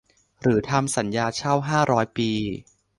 [0.41, 2.29] หรือทำสัญญาเช่าห้าร้อยปี